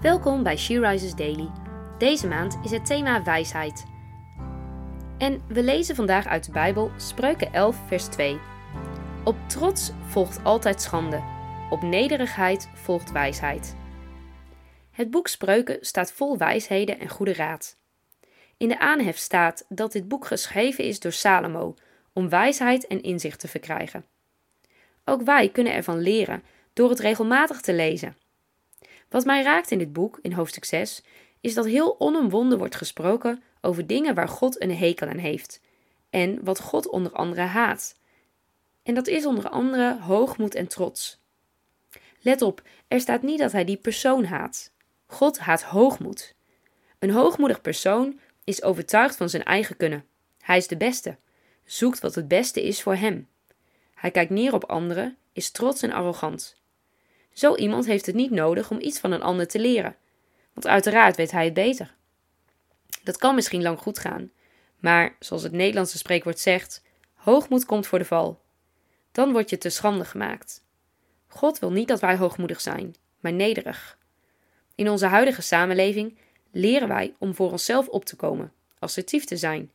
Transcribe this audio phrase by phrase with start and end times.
[0.00, 1.50] Welkom bij She Rises Daily.
[1.98, 3.84] Deze maand is het thema wijsheid.
[5.18, 8.38] En we lezen vandaag uit de Bijbel Spreuken 11, vers 2.
[9.24, 11.22] Op trots volgt altijd schande,
[11.70, 13.76] op nederigheid volgt wijsheid.
[14.90, 17.76] Het boek Spreuken staat vol wijsheden en goede raad.
[18.56, 21.74] In de aanhef staat dat dit boek geschreven is door Salomo
[22.12, 24.04] om wijsheid en inzicht te verkrijgen.
[25.04, 26.42] Ook wij kunnen ervan leren
[26.72, 28.16] door het regelmatig te lezen.
[29.10, 31.02] Wat mij raakt in dit boek, in hoofdstuk 6,
[31.40, 35.60] is dat heel onomwonden wordt gesproken over dingen waar God een hekel aan heeft
[36.10, 37.98] en wat God onder andere haat.
[38.82, 41.20] En dat is onder andere hoogmoed en trots.
[42.20, 44.72] Let op, er staat niet dat hij die persoon haat.
[45.06, 46.34] God haat hoogmoed.
[46.98, 50.04] Een hoogmoedig persoon is overtuigd van zijn eigen kunnen.
[50.40, 51.16] Hij is de beste,
[51.64, 53.28] zoekt wat het beste is voor hem.
[53.94, 56.59] Hij kijkt neer op anderen, is trots en arrogant.
[57.40, 59.96] Zo iemand heeft het niet nodig om iets van een ander te leren,
[60.52, 61.94] want uiteraard weet hij het beter.
[63.02, 64.30] Dat kan misschien lang goed gaan,
[64.78, 66.82] maar zoals het Nederlandse spreekwoord zegt:
[67.14, 68.40] hoogmoed komt voor de val.
[69.12, 70.64] Dan word je te schande gemaakt.
[71.26, 73.98] God wil niet dat wij hoogmoedig zijn, maar nederig.
[74.74, 76.18] In onze huidige samenleving
[76.50, 79.70] leren wij om voor onszelf op te komen, assertief te zijn.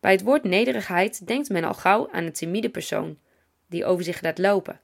[0.00, 3.18] Bij het woord nederigheid denkt men al gauw aan een timide persoon,
[3.66, 4.80] die over zich laat lopen.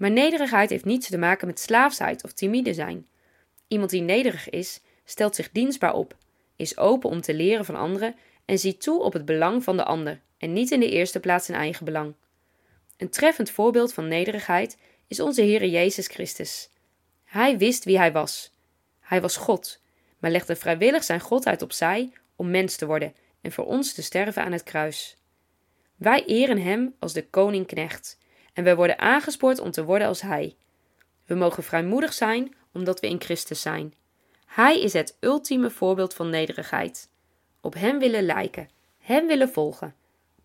[0.00, 3.06] Maar nederigheid heeft niets te maken met slaafsheid of timide zijn.
[3.68, 6.16] Iemand die nederig is, stelt zich dienstbaar op,
[6.56, 9.84] is open om te leren van anderen en ziet toe op het belang van de
[9.84, 12.14] ander en niet in de eerste plaats zijn eigen belang.
[12.96, 14.76] Een treffend voorbeeld van nederigheid
[15.06, 16.70] is onze Heere Jezus Christus.
[17.24, 18.52] Hij wist wie hij was.
[19.00, 19.80] Hij was God,
[20.18, 24.42] maar legde vrijwillig zijn godheid opzij om mens te worden en voor ons te sterven
[24.42, 25.16] aan het kruis.
[25.96, 28.18] Wij eren hem als de koning-knecht
[28.52, 30.56] en wij worden aangespoord om te worden als hij.
[31.26, 33.94] We mogen vrijmoedig zijn omdat we in Christus zijn.
[34.46, 37.08] Hij is het ultieme voorbeeld van nederigheid.
[37.60, 39.94] Op hem willen lijken, hem willen volgen.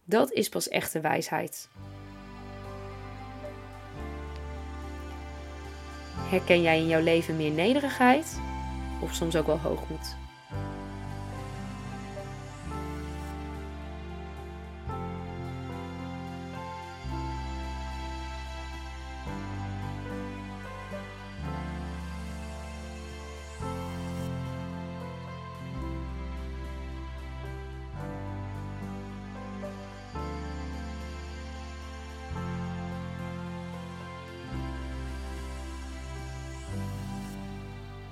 [0.04, 1.70] Dat is pas echte wijsheid.
[6.18, 8.40] Herken jij in jouw leven meer nederigheid
[9.02, 10.25] of soms ook wel hoogmoed?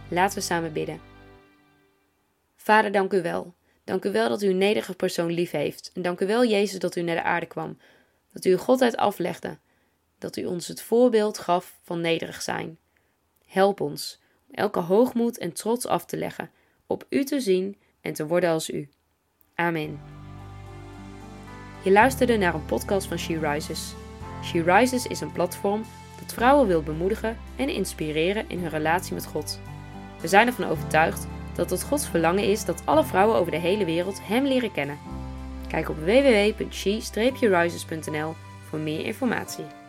[0.08, 1.00] Laten we samen bidden.
[2.56, 3.54] Vader, dank u wel.
[3.84, 5.92] Dank u wel dat u een nederige persoon lief heeft.
[5.94, 7.78] En dank u wel, Jezus, dat u naar de aarde kwam.
[8.34, 9.58] Dat u uw godheid aflegde.
[10.18, 12.78] Dat u ons het voorbeeld gaf van nederig zijn.
[13.46, 16.52] Help ons om elke hoogmoed en trots af te leggen,
[16.88, 18.90] op u te zien en te worden als u.
[19.56, 20.00] Amen.
[21.84, 23.94] Je luisterde naar een podcast van She Rises.
[24.44, 25.86] She Rises is een platform
[26.20, 29.60] dat vrouwen wil bemoedigen en inspireren in hun relatie met God.
[30.24, 33.86] We zijn ervan overtuigd dat het Gods verlangen is dat alle vrouwen over de hele
[33.86, 34.98] wereld Hem leren kennen.
[35.68, 38.36] Kijk op www.she-rises.nl
[38.70, 39.83] voor meer informatie.